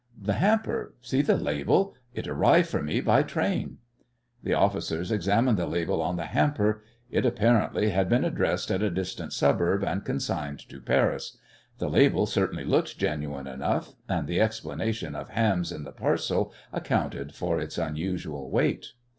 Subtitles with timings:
[0.19, 1.93] The hamper see the label.
[2.15, 3.77] It arrived for me by train."
[4.41, 6.81] The officers examined the label on the hamper.
[7.11, 11.37] It apparently had been addressed at a distant suburb and consigned to Paris.
[11.77, 17.35] The label certainly looked genuine enough, and the explanation of hams in the parcel accounted
[17.35, 18.93] for its unusual weight.